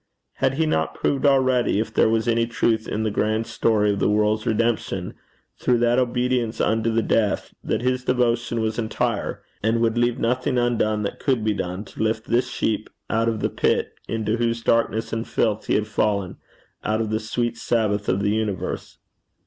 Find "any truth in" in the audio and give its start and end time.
2.27-3.03